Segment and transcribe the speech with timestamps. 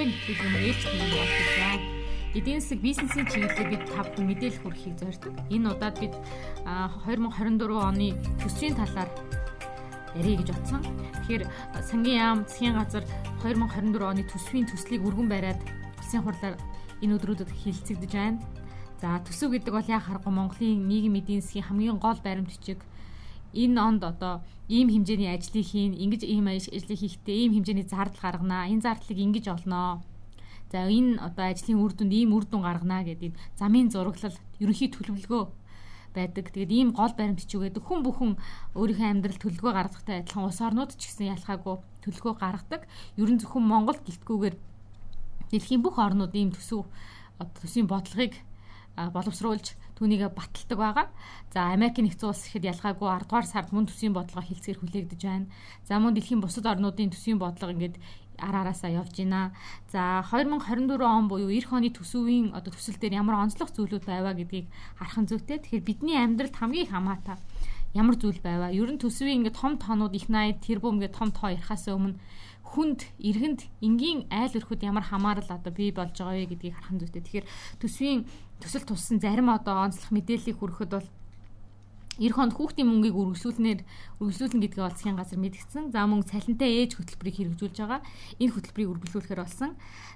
[0.00, 1.84] хүлээн нэтгэл юм ээлж болж байна.
[2.32, 5.34] Эдийн засаг бизнесийн чиглэлээр бид тав мэдээлэл хүргэхийг зорддог.
[5.52, 6.14] Энэ удаад бид
[6.64, 9.10] 2024 оны төсвийн талаар
[10.16, 10.80] ярих гэж бодсон.
[11.20, 11.44] Тэгэхээр
[11.84, 13.04] сангийн яам засгийн газар
[13.44, 15.60] 2024 оны төсвийн төслийг өргөн бариад
[16.00, 16.56] улсын хурлаар
[17.04, 18.40] энэ өдрүүдэд хилцэгдэж байна.
[19.04, 22.80] За төсөв гэдэг бол яа харахгүй Монголын нийгэм эдийн засгийн хамгийн гол баримт бичиг
[23.54, 28.70] энэ онд одоо ийм хэмжээний ажлыг хийн, ингэж ийм ажлыг хийхдээ ийм хэмжээний зардал гарганаа.
[28.70, 30.02] Энэ зардлыг ингэж олноо.
[30.70, 35.44] За энэ одоо ажлын үр дүнд ийм үр дүн гарганаа гэдэг замын зураглал ерөнхий төлөвлөгөө
[36.14, 36.46] байдаг.
[36.54, 37.82] Тэгээд ийм гол баримт бичиг байдаг.
[37.82, 38.32] Хүн бүхэн
[38.78, 41.76] өөрийнхөө амьдрал төлөвлөгөө гаргахтай адилхан улс орнууд ч гэсэн ялхаагүй
[42.06, 42.82] төлөвлөгөө гаргадаг.
[43.18, 44.56] Ерөн зөвхөн Монгол гэлтгүүгээр
[45.50, 46.86] дэлхийн бүх орнууд ийм төсөв
[47.58, 48.38] төсвийн бодлогыг
[49.08, 51.06] боловсруулж түүнийг баталдаг байгаа.
[51.52, 55.48] За Америкийн нэгдсэн улс ихэд ялгаагүй 10 дугаар сард мөн төсвийн бодлого хилцээр хүлээгдэж байна.
[55.88, 57.96] За мөн дэлхийн бусад орнуудын төсвийн бодлого ингээд
[58.40, 59.52] араараасаа явж байна.
[59.92, 64.66] За 2024 он буюу эх оны төсвийн одоо төсөл дээр ямар онцлог зүйлүүд байваа гэдгийг
[64.96, 65.58] харах нь зүйтэй.
[65.60, 67.36] Тэгэхээр бидний амьдралд хамгийн их хамаатай
[67.94, 68.70] ямар зүйл байваа.
[68.70, 72.16] Ер нь төсвийн ингээд том тоонууд их 80 тэрбум ингээд том тоо ярихаас өмнө
[72.70, 77.22] хүнд эргэнд энгийн айл өрхөд ямар хамаарал одоо бий болж байгаа вэ гэдгийг харах зүйтэй.
[77.22, 77.46] Тэгэхээр
[77.82, 78.20] төсвийн
[78.62, 81.08] төсөл туссан зарим одоо онцлог мэдээллийг хүрэхэд бол
[82.20, 83.80] эх хонд хүүхдийн мөнгийг үргэлжлүүлнээр
[84.20, 85.84] үргэлжлүүлнэ гэдгээ бол засгийн газар мэдгдсэн.
[85.90, 88.00] За мөн цалинтай ээж хөтөлбөрийг хэрэгжүүлж байгаа.
[88.38, 89.70] Энэ хөтөлбөрийг үргэлжлүүлэхээр болсон.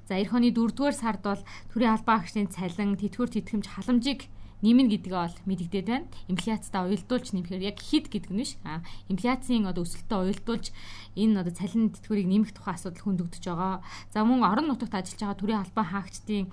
[0.05, 4.29] За эх оны 4-р сард бол төрийн албан агчдын цалин, тэтгэвэр тэтгэмж халамжийг
[4.65, 6.09] нэмнэ гэдгээ бол мэдэгдээд байна.
[6.33, 8.57] Инфляцтай уялдуулж нэмэхээр яг хэд гэдэг нь биш.
[8.65, 8.81] А
[9.13, 10.73] инфляцийн одоо өсөлтөд уялдуулж
[11.21, 13.85] энэ одоо цалин тэтгэврийг нэмэх тухай асуудал хөндөгдөж байгаа.
[14.09, 16.49] За мөн орон нутагт ажиллаж байгаа төрийн албан хаагчдын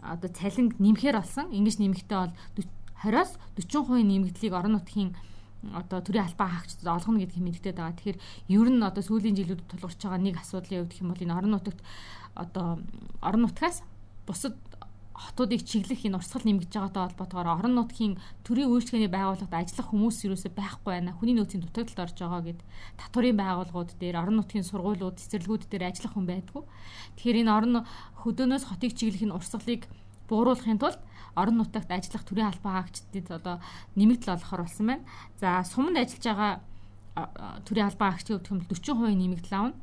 [0.00, 1.52] одоо цалин нэмэхээр болсон.
[1.52, 2.18] Ингэж нэмэхдээ
[2.56, 2.68] бол
[3.04, 5.12] 20-оос 40% нэмэгдлийг орон нутгийн
[5.76, 7.96] одоо төрийн албан хаагчдад олгоно гэдгийг мэддэг байгаа.
[7.96, 8.18] Тэгэхээр
[8.56, 11.52] ер нь одоо сүүлийн жилүүдэд тулгарч байгаа нэг асуудлын хувьд гэх юм бол энэ орон
[11.52, 11.80] нутагт
[12.34, 12.80] одоо
[13.20, 13.84] орон нутгаас
[14.24, 14.56] бусад
[15.20, 20.52] хотуудыг чиглэх энэ урсгал нэмэгдэж байгаатай холбоотойгоор орон нутгийн төрийн үйлчлэгээний байгууллагад ажиллах хүмүүс юусоо
[20.56, 21.12] байхгүй байна.
[21.12, 22.60] Хүний нөөцийн дутагдалд орж байгаа гэд
[22.96, 26.62] татварын байгууллагууд дээр орон нутгийн сургуулиуд, цэцэрлэгүүд дээр ажиллах хүн байдгүй.
[27.20, 27.74] Тэгэхээр энэ орон
[28.24, 29.82] хөдөөнөөс хотыг чиглэх энэ урсгалыг
[30.30, 31.00] бууруулахын тулд
[31.36, 33.56] орон нутагт ажиллах төрийн албан хаагчдад одоо
[33.98, 35.04] нэмэгдэл олохоор болсон байна.
[35.36, 36.52] За суманд ажиллаж байгаа
[37.66, 39.74] төрийн албан хаагчдын хувьд 40% нэмэгдэл авна.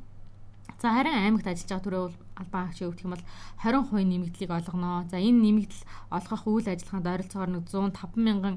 [0.76, 2.04] За харин аймагт ажиллаж байгаа төрөө
[2.38, 3.26] албан хаагчийн хувьд гэх юм бол
[3.64, 5.08] 20% нэмэгдлийг олгоно.
[5.10, 8.56] За энэ нэмэгдэл олгох үйл ажиллагаанд ойролцоогоор 105 мянган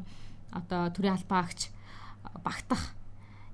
[0.52, 1.62] одоо төрийн албан хаагч
[2.44, 2.82] багтах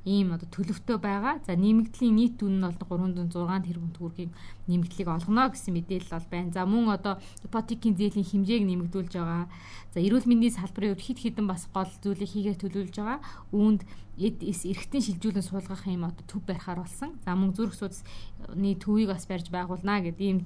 [0.07, 1.43] ийм одоо төлөвтэй байгаа.
[1.43, 2.79] За нэмэгдлийн нийт түн нь бол
[3.11, 4.31] 306 тэрбум төгрөгийн
[4.71, 6.55] нэмэгдлийг олгоно гэсэн мэдээлэл бол байна.
[6.55, 9.51] За мөн одоо ипотекийн зээлийн хэмжээг нэмэгдүүлж байгаа.
[9.91, 13.19] За эрүүл мэндийн салбарын хувьд хит хитэн бас гол зүйлийг хийгээ төлөвлөж байгаа.
[13.51, 13.83] Үүнд
[14.17, 17.19] эд эс эргэтэн шилжүүлэн суулгах юм одоо төв барихаар болсон.
[17.21, 20.39] За мөн зүрх судасны төвийг бас барьж байгуулна гэдэг ийм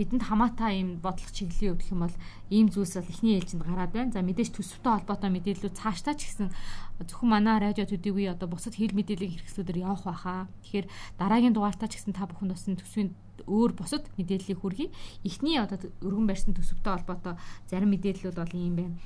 [0.00, 2.16] бидэнд хамаатай ийм бодлого чиглэлийн өвдөх юм бол
[2.48, 4.14] ийм зүйлс бол эхний ээлжинд гараад байна.
[4.16, 6.48] За мэдээж төсөвтэй холбоотой мэдээллүүд цаашдаа ч гэсэн
[7.04, 10.48] зөвхөн манай радио төдийгүй одоо бусад хэл мэдээллийн хэрэгслүүдээр явах байхаа.
[10.64, 10.86] Тэгэхээр
[11.20, 13.12] дараагийн дугаартаа ч гэсэн та бүхэн бас төсвийн
[13.44, 14.88] өөр бусад мэдээллийг хүргэе.
[15.28, 17.36] Эхний одоо өргөн барьсан төсөвтэй холбоотой
[17.68, 18.96] зарим мэдээллүүд бол ийм байна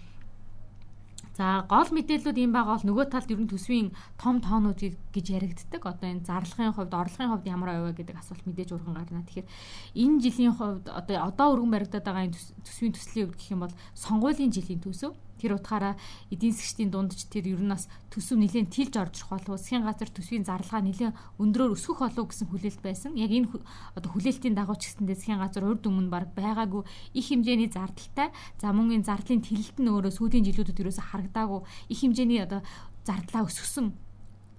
[1.34, 4.78] За гол мэдээллүүд юм байгаа бол нөгөө талд ер нь төсвийн том тоонууд
[5.10, 5.82] гэж яригддаг.
[5.82, 9.26] Одоо энэ зарлагын хувьд, орлогын хувьд ямар аваа гэдэг асуулт мэдээж урган гарна.
[9.26, 9.50] Тэгэхээр
[9.98, 13.74] энэ жилийн хувьд одоо одоо өргөн баригдаад байгаа энэ төсвийн төслийн хувьд гэх юм бол
[13.98, 15.94] сонгуулийн жилийн төсөв Тэр утгаараа
[16.30, 20.10] эдийн засгийн дундч тэр ер нь бас төсөв нэлээд тэлж орж ирэх болов засгийн газар
[20.10, 23.12] төсвийн зарлага нэлээд өндрөөр өсгөх болов гэсэн хүлээлт байсан.
[23.18, 23.50] Яг энэ
[23.98, 26.82] одоо хүлээлтийн дагуу ч гэсэндээ засгийн газар урд өмнө баг байгаагүй
[27.18, 28.30] их хэмжээний зардалтай.
[28.62, 32.62] За мөн энэ зардлын тэлэлт нь өөрөө сүүлийн жилүүдэд ерөөсө харагдаагүй их хэмжээний одоо
[33.04, 33.92] зардлаа өсгсөн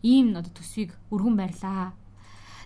[0.05, 1.97] ийм одоо төсвийг өргөн барьлаа.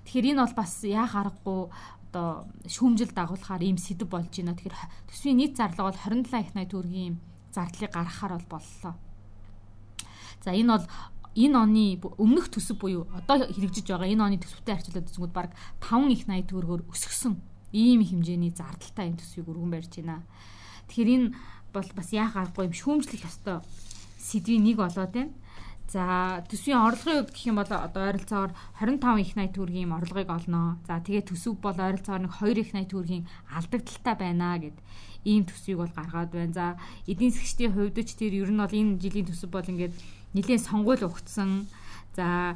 [0.03, 1.71] Тэгэхээр энэ бол бас яах аргагүй
[2.09, 4.57] одоо шүүмжил дагуулахаар ийм сэдв болж байна.
[4.57, 4.77] Тэгэхээр
[5.07, 7.15] төсвийн нийт зарлага бол 27 их 80 төгрөгийн
[7.53, 8.93] зардлыг гаргахаар бол боллоо.
[10.43, 10.85] За энэ бол
[11.35, 15.51] энэ оны өмнөх төсөв буюу одоо хэрэгжиж байгаа энэ оны төсөвтэй харьцуулаад үзэнгүүт баг
[15.83, 17.33] 5 их 80 төгрөгөөр өсгсөн
[17.71, 20.25] ийм хэмжээний зардалтай энэ төсвийг өргөн барьж байна.
[20.89, 21.27] Тэгэхээр энэ
[21.73, 23.61] бол бас яах аргагүй юм шүүмжлэх ёстой
[24.17, 25.33] сэдвийн нэг болоод байна.
[25.89, 30.77] За төсвийн орлогын хувьд гэх юм бол одоо ойролцоогоор 25 их 80 төгрөгийн орлогыг олноо.
[30.85, 33.25] За тэгээд төсөв бол ойролцоогоор нэг 2 их 80 төгрөгийн
[33.57, 34.77] алдагдaltaй байна гэд
[35.25, 36.53] ийм төсвийг бол гаргаад байна.
[36.53, 36.65] За
[37.09, 39.97] эдийн засгчдын хувьд ч тэр ер нь бол энэ жилийн төсөв бол ингээд
[40.37, 41.65] нэлээд сонгуул ухтсан.
[42.13, 42.53] За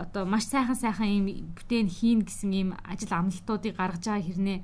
[0.00, 4.58] одоо маш сайхан сайхан ийм бүтээн хийн гэсэн ийм ажил амлалтуудыг гаргаж байгаа хэрнээ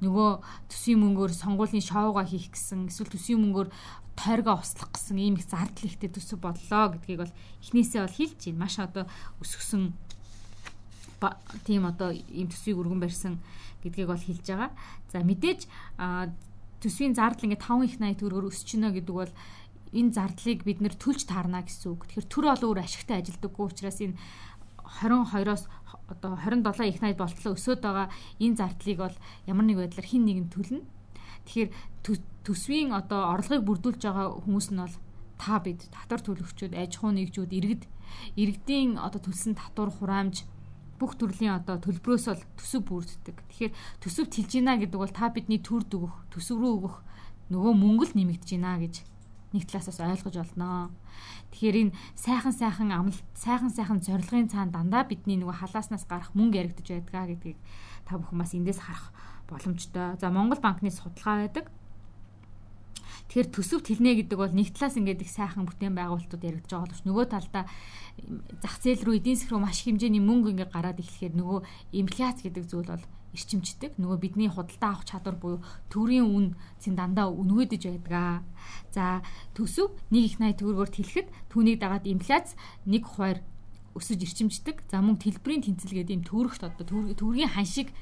[0.00, 0.30] нөгөө
[0.70, 3.68] төсвийн мөнгөөр сонгуулийн шоуга хийх гэсэн эсвэл төсвийн мөнгөөр
[4.20, 7.34] тойргоо услах гэсэн ийм их зардал ихтэй төсөв боллоо гэдгийг бол
[7.64, 8.60] эхнээсээ бол хэлж байна.
[8.60, 9.04] Маш одоо
[9.40, 9.96] өсгсөн
[11.64, 13.40] тийм одоо ийм төсвийг өргөн барьсан
[13.80, 14.70] гэдгийг бол хэлж байгаа.
[15.08, 15.64] За мэдээж
[16.84, 19.32] төсвийн зардал ингээд 5 их 80 төгрөгөөр өсч гинэ гэдэг бол
[19.92, 22.06] энэ зардлыг бид нэр төлж таарна гэсэн үг.
[22.08, 24.16] Тэгэхээр төр ол өөр ашигтай ажилдаггүй учраас энэ
[25.02, 25.64] 22-оос
[26.08, 28.08] одоо 27 их 80 болтлоо өсөд байгаа
[28.38, 30.82] энэ зардлыг бол ямар нэг байдлаар хин нэгэн төлнө.
[31.44, 31.70] Тэгэхээр
[32.44, 34.96] төсвийн одоо орлогыг бүрдүүлж байгаа хүмүүс нь бол
[35.40, 37.84] та бид татвар төлөгчүүд, аж ахуй нэгжүүд, иргэд
[38.36, 40.44] иргэдийн одоо төлсөн татвар хураамж
[41.00, 43.36] бүх төрлийн одоо төлбөрөөс бол төсөв бүрддэг.
[43.48, 43.72] Тэгэхээр
[44.04, 46.96] төсөв тэлж гинэ гэдэг бол та бидний төрд өгөх, төсөв рүү өгөх
[47.48, 48.94] нөгөө мөнгө л нэмэгдэж гинэ гэж
[49.56, 50.92] нэг талаасаас ойлгож олноо.
[51.50, 56.68] Тэгэхээр энэ сайхан сайхан амлалт, сайхан сайхан зорилгын цаана дандаа бидний нөгөө халааснаас гарах мөнгө
[56.68, 57.58] яригдж байдгаа гэдгийг
[58.06, 59.10] та бүхэн бас эндээс харах
[59.50, 60.16] боломжтой.
[60.22, 61.66] За Монгол банкны судалгаа байдаг.
[63.30, 67.02] Тэгэхээр төсөвт хэлнэ гэдэг бол нэг талаас ингээд их сайхан бүтээн байгуулалтууд яригдж байгаа боловч
[67.06, 67.64] нөгөө талдаа
[68.58, 71.60] зах зээл рүү эдийн засаг руу маш хэмжээний мөнгө ингээд гараад ирэхээр нөгөө
[71.94, 73.94] инфляц гэдэг зүйл бол эрчимждэг.
[74.02, 75.62] Нөгөө бидний худалдаа авах чадвар буюу
[75.94, 76.46] төгрийн үн
[76.82, 78.42] зэн дандаа өнгөөдөж байдаг.
[78.90, 79.22] За
[79.54, 82.58] төсөв 1 их 80 төгрөгөөр тэлэхэд түүнийг дагаад инфляц
[82.90, 83.38] 1 хувиар
[83.94, 84.82] өсөж эрчимждэг.
[84.90, 86.82] За мөн төлбөрийн тэнцэл гэдэг юм төрөхт одоо
[87.14, 87.94] төгрөгийн ханшиг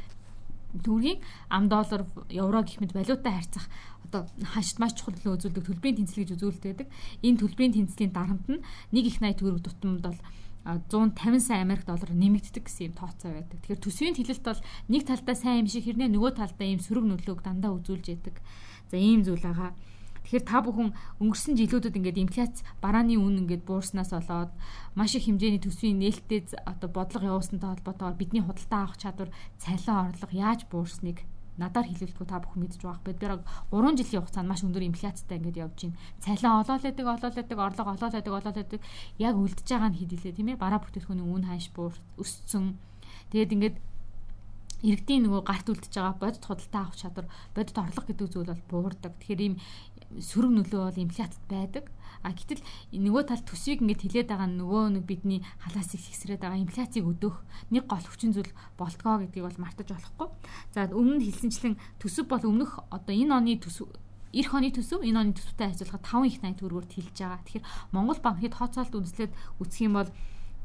[0.73, 1.19] төгрөгийн
[1.49, 3.67] ам доллар евро гэх мэт валютаа харьцах
[4.09, 6.89] одоо хашд маш чухал нөлөө үзүүлдэг төлбөрийн тэнцэл гэж үзүүлдэг.
[7.25, 10.19] Энэ төлбөрийн тэнцлийн дарамт нь 1 их 80 төгрөг тутамд бол
[10.65, 13.61] 150 сая Америк доллар нэмэгддэг гэсэн юм тооцоо байдаг.
[13.61, 17.41] Тэгэхээр төсвийн хилэлт бол нэг талдаа сайн юм шиг хэрнээ нөгөө талдаа ийм сөрөг нөлөөг
[17.45, 18.37] дандаа үзүүлж яадаг.
[18.93, 19.73] За ийм зүйл байгаа.
[20.29, 20.93] Тэгэхээр та бүхэн
[21.25, 24.53] өнгөрсөн жилүүдэд ингээд инфляц барааны үн ингээд буурснаас болоод
[24.93, 30.35] маш их хэмжээний төсвийн нээлттэй одоо бодлого явуулсантай холбоотойгоор бидний худалдаа авах чадвар, цалин орлого
[30.37, 31.25] яаж буурсныг
[31.57, 33.09] надаар хэлэлтгүй та бүхэн мэдж байгаа.
[33.09, 33.41] Бид нэр
[33.73, 35.99] 3 жилийн хугацаанд маш өндөр инфляцтай ингээд явж байна.
[36.21, 38.81] Цалин олоод байдаг, орлого олоод байдаг.
[39.17, 40.61] Яг үлдэж байгаа нь хэдилээ тийм ээ.
[40.61, 42.79] Бараа бүтээгдэхүүний үн ханш буur өссөн.
[43.33, 43.77] Тэгээд ингээд
[44.87, 49.13] иргэдийн нөгөө гарт үлдэж байгаа бодит худалдаа авах чадвар, бодит орлого гэдэг зүйл бол буурдаг.
[49.19, 49.55] Тэгэхээр ийм
[50.17, 51.85] сөрөг нөлөө бол инфляцид байдаг.
[52.25, 57.05] А гэтэл нөгөө тал төсвийг ингээд хилээд байгаа нөгөө нэг бидний халаасыг сэгсрээд байгаа инфляцийг
[57.07, 57.37] өдөөх
[57.71, 60.29] нэг гол хүчин зүйл болтгоо гэдгийг бол мартаж болохгүй.
[60.75, 63.93] За өмнө нь хэлсэнчлэн төсөв бол өмнөх одоо энэ оны төсөв
[64.35, 67.41] эх оны төсөв энэ оны төсөвтэй харьцуулахад 5 их 80 төгрөгөөр тэлж байгаа.
[67.47, 69.33] Тэгэхээр Монгол банк хэд хооцоолт үндэслээд
[69.63, 70.11] үсэх юм бол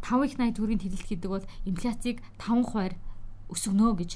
[0.03, 2.95] 5 их 80 төгрөгийн тэлэлт гэдэг бол инфляцийг 5 хувиар
[3.47, 4.11] өсгөнө гэж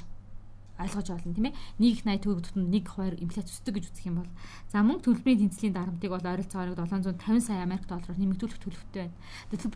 [0.77, 1.57] ойлгож олно тийм ээ.
[1.81, 4.31] Нэг их 80 төгрөг тутамд нэг хоёр инфляц өсдөг гэж үзэх юм бол
[4.69, 9.17] за мөнгө төлбөрийн тэнцлийн дарамтыг бол ойролцоогоор 750 сая Америк доллараар нэмэгдүүлэх төлөвтэй байна.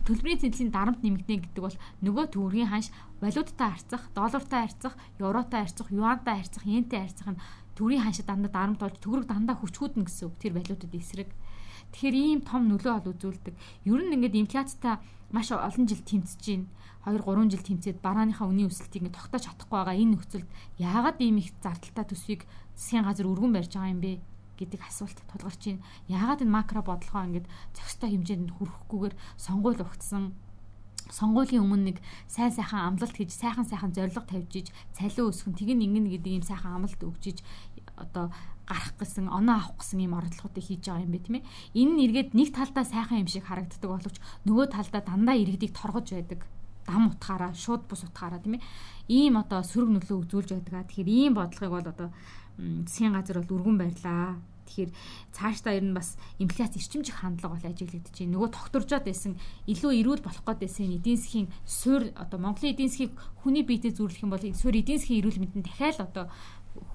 [0.06, 1.76] Төлбөрийн тэнцлийн дарамт нэмэгдэнэ гэдэг бол
[2.06, 2.88] нөгөө төгрөгийн ханш
[3.18, 7.42] валюттай харьцах, доллартай харьцах, евротой харьцах, юантай харьцах, йентэй харьцах нь
[7.74, 10.34] төгрөгийн ханшид дандаа дарамт болж төгрөг дандаа хүчгүүднэ гэсэн үг.
[10.38, 11.30] Тэр валютад эсрэг.
[11.92, 13.54] Тэгэхээр ийм том нөлөө ол үзүүлдэг.
[13.86, 14.96] Ер нь ингээд инфляцтай
[15.32, 16.66] маш олон жил тэмцэж байна
[17.04, 20.48] 2 3 жил тэмцээд барааныхаа үнийн өсөлтийг ингээ тогтоож чадахгүй байгаа энэ нөхцөлд
[20.78, 22.46] яагаад ийм их зардалтай төсвийг
[22.78, 24.12] засгийн газар өргөн барьж байгаа юм бэ
[24.54, 25.82] гэдэг асуулт тулгарч байна.
[26.06, 30.24] Яагаад энэ макро бодлогоо ингээд зохистой хэмжээнд хүрэхгүйгээр сонгуул өгцсөн
[31.10, 31.98] сонгуулийн өмнө нэг
[32.30, 36.44] сайн сайхан амлалт хийж сайхан сайхан зориг тавьж иж цалин өсгөн тэг нэгэн гэдэг ийм
[36.46, 37.38] сайхан амлалт өгж иж
[37.98, 38.30] одоо
[38.72, 41.48] гарах гэсэн оноо авах гэсэн ийм оролдлогуудыг хийж байгаа юм бэ тийм ээ.
[41.76, 44.16] Энэ нь эргээд нэг талдаа сайхан юм шиг харагддаг боловч
[44.48, 46.40] нөгөө талдаа дандаа иргэдийг торгож байдаг
[46.86, 48.64] дам утгаараа шууд бус утгаараа тийм ээ
[49.08, 50.88] ийм одоо сөрөг нөлөө үзүүлж байдаг.
[50.88, 52.08] Тэгэхээр ийм бодлогыг бол одоо
[52.58, 54.40] засгийн газар бол өргөн барьлаа.
[54.66, 54.90] Тэгэхээр
[55.36, 58.34] цаашдаа ер нь бас инфляц эрчимжих хандлага бол ажиглагдаж байна.
[58.34, 59.32] Нөгөө тогтворжоод байсан
[59.68, 63.12] илүү эрүүл болох гээд байсан эдийн засгийн суурь одоо Монголын эдийн засгийг
[63.42, 66.24] хүний биетэй зүйрлэх юм бол суурь эдийн засгийн эрүүл мэндийн дахиад одоо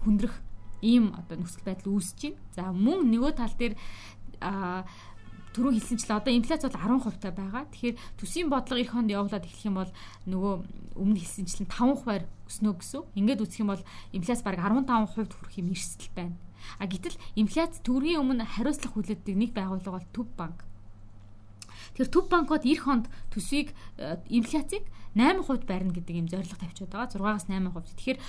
[0.03, 0.33] хүндрэх
[0.81, 2.39] ийм одоо нөхцөл байдал үүсэж байна.
[2.55, 3.75] За мөн нөгөө тал дээр
[4.41, 4.85] а
[5.57, 7.65] түрүү хэлсэнчлээ одоо инфляц бол 10% та байгаа.
[7.73, 9.91] Тэгэхээр төсвийн бодлого эх хонд явуулаад эхлэх юм бол
[10.29, 10.53] нөгөө
[11.01, 13.01] өмнө хэлсэнчлэн 5 хувиар өснө гэсэн.
[13.17, 16.37] Ингээд үсэх юм бол инфляц бараг 15% хүрэх юм эрсдэл байна.
[16.77, 20.61] А гэтэл инфляц төгрөгийн өмнө хариуцлах хүлээдэг нэг байгууллага бол Төв банк.
[21.97, 24.85] Тэгэхээр Төв банкуд эх хонд төсвийг э, инфляцийг
[25.17, 27.09] 8% барина гэдэг юм зорилго тавьчихад байгаа.
[27.09, 27.97] 6-аас 8%.
[27.97, 28.19] Тэгэхээр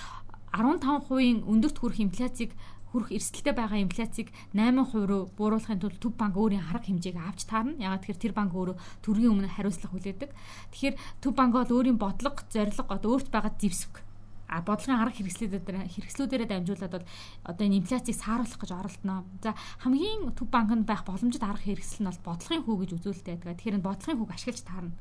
[0.52, 2.52] 15%-ийн өндөрт хүрэх инфляцийг
[2.92, 7.76] хүрэх эрсдэлтэй байгаа инфляцийг 8% руу бууруулахын тулд Төв банк өөрийн арга хэмжээг авч таарна.
[7.76, 10.30] Ягаад тэгэхээр тэр банк өөрөө төргийн өмнө хариуцлага хүлээдэг.
[10.72, 14.08] Тэгэхээр Төв банк бол өөрийн бодлого, зорилго одоо өөрт байгаа зэвсэг
[14.48, 17.08] а бодлогын арга хэрэгслүүдээр хэрэгслүүдээрээ дамжуулаад бол
[17.44, 19.28] одоо энэ инфляцийг сааруулах гэж оролдоно.
[19.44, 19.52] За
[19.84, 22.90] хамгийн төв банкнд байх боломжит арга хэрэгсэл нь бол бодлогын хүү гэж
[23.28, 23.60] байдаг.
[23.60, 24.96] Тэгэхээр энэ бодлогын хүүг ашиглаж таарна.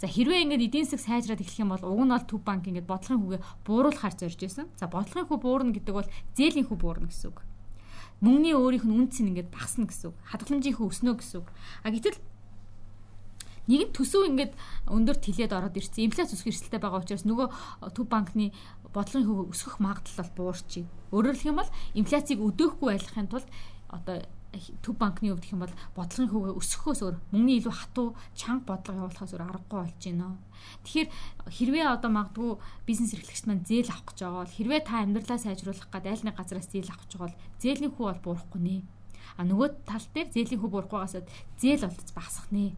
[0.00, 2.88] За хэрвээ ингээд эдийн засаг сайжраад эхлэх юм бол уг нь бол төв банк ингээд
[2.88, 4.66] бодлогын хүүгээ бууруулахаар зорж байсан.
[4.80, 6.08] За бодлогын хүү буурна гэдэг бол
[6.40, 7.44] зээлийн хүү буурна гэсэн үг.
[8.24, 10.16] Мөнгөний өөрийнх нь үнц нь ингээд багасна гэсэн үг.
[10.32, 11.48] Хадгаламжийн хүү өснө гэсэн үг.
[11.84, 12.16] А гэтэл
[13.68, 14.52] нэг нь төсөв ингээд
[14.88, 16.08] өндөр тэлээд ороод ирсэн.
[16.08, 18.56] Инфляц өсөх эрсдэлтэй байгаа учраас нөгөө төв банкны
[18.96, 20.88] бодлогын хөв өсгөх магадлал буурч байна.
[21.12, 23.48] Өөрөөр хэлэх юм бол инфляцийг өдөөхгүй байлгахын тулд
[23.92, 24.24] одоо
[24.82, 29.00] төв банкны хувьд гэх юм бол бодлогын хөвөө өсөхөөс өөр мөнгөний илүү хатуу чанга бодлого
[29.06, 30.28] явуулахаас өөр аргагүй болж байна.
[30.84, 31.08] Тэгэхээр
[31.54, 32.50] хэрвээ одоо магадгүй
[32.84, 36.36] бизнес эрхлэгч маань зээл авах гэж байгаа бол хэрвээ та амьдралаа сайжруулах гэдэг аль нэг
[36.36, 38.76] газараас зээл авах гэж байгаа бол зээлийн хүү бол буурахгүй нэ.
[39.38, 41.14] А нөгөө тал дээр зээлийн хүү буурахгүйгаас
[41.62, 42.74] зээл олж багасах нэ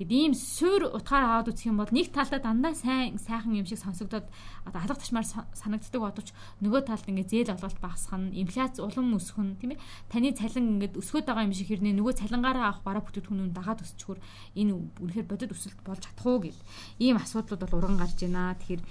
[0.00, 3.84] Гэт ийм суур утгаар аваад үзэх юм бол нэг талдаа дандаа сайн сайхан юм шиг
[3.84, 4.24] сонсогдоод
[4.64, 6.32] одоо алга ташмаар санагддаг бодовч
[6.64, 10.80] нөгөө талд ингээ зээл олголт багасах нь инфляц улам өсөх нь тийм ээ таны цалин
[10.80, 14.18] ингээд өсгöd байгаа юм шиг хэрнээ нөгөө цалингаараа авах бараа бүтээгдэхүүнүүд дагаад өсчихвөр
[14.56, 14.72] энэ
[15.04, 16.58] үнэхээр бодит өсөлт болж чадах уу гэд
[16.96, 18.56] ийм асуудлууд бол уран гарч байна.
[18.56, 18.82] Тэгэхээр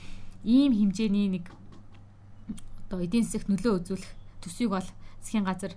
[0.46, 1.50] ийм хэмжээний нэг
[2.86, 4.14] одоо эдийн засагт нөлөө үзүүлэх
[4.46, 4.88] төсвийг бол
[5.26, 5.74] засгийн газар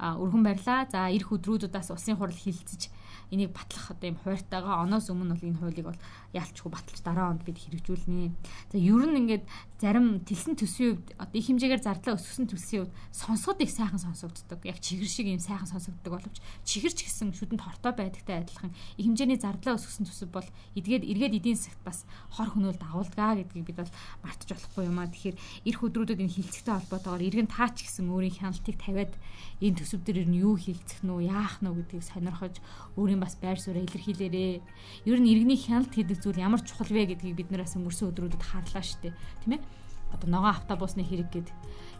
[0.00, 0.84] өргөн барьлаа.
[0.90, 2.92] За эх өдрүүдээс улсын хурал хилцэж
[3.30, 6.00] энийг батлах одоо юм хууртайгаа оноос өмнө бол энэ хуулийг бол
[6.30, 8.30] яалчгүй баталж дараа онд бид хэрэгжүүлнэ.
[8.70, 9.44] За ер нь ингээд
[9.82, 14.62] зарим тэлсэн төсвийн үед одоо их хэмжээгээр зардлаа өсгсөн төсвийн үед сонсоход их сайхан сонсогддог.
[14.62, 19.40] Яг чихэр шиг юм сайхан сонсогддог боловч чихэрч гэсэн шүдэнд хортой байдагтай адилхан их хэмжээний
[19.42, 20.48] зардлаа өсгсөн төсөв бол
[20.78, 21.98] эдгээд эргээд эдийн засагт бас
[22.30, 25.10] хор хөнөөлд агуулгаа гэдгийг бид бол мартаж болохгүй юм аа.
[25.10, 25.36] Тэгэхээр
[25.66, 29.12] эх өдрүүдэд энэ хилцэгтэй холбоотойгоор иргэн таач гэсэн өөрийн хяналтыг тавиад
[29.60, 32.58] энэ төсөв дээр ер нь юу хийгдэх нь яах нь гэдгийг сонирхож
[32.98, 34.58] өөрийн бас байр суурь илэрхийлээрээ.
[35.06, 38.82] Ер нь иргэний хяналт хийдэг зүйл ямар чухал вэ гэдгийг бид нараас өнгөрсөн өдрүүдэд харлаа
[38.82, 39.14] дээ.
[39.46, 39.62] Тийм ээ?
[40.10, 41.48] Одоо ногоон автобусны хэрэг гээд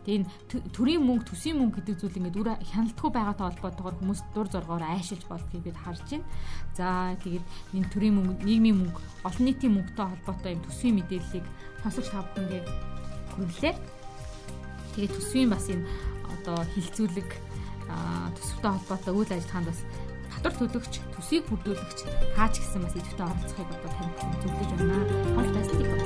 [0.07, 4.87] Тэгээ төрийн мөнгө, төсвийн мөнгө гэдэг зүйл ингээд үр хяналтгүй байгаатай холбоотойгоор хүмүүс дур зоргоор
[4.87, 6.31] айшилж болдгийг бид харж байна.
[6.79, 7.43] За тэгээд
[7.75, 11.47] энэ төрийн мөнгө, нийгмийн мөнгө, олон нийтийн мөнгөтэй холбоотой юм төсвийн мэдээллийг
[11.83, 12.63] сонсогч та бүхэндээ
[13.35, 13.75] хүргэлээ.
[14.95, 15.83] Тэгээд төсвийн бас энэ
[16.47, 17.46] одоо хилцүүлэг
[17.87, 19.81] төсөвтэй холбоотой үйл ажиллагаанд бас
[20.33, 22.01] татвар төлөгч, төсвийг бүрдүүлэгч
[22.37, 26.06] таач гэсэн бас идэвхтэй оролцохыг одоо танд зөвлөж байна.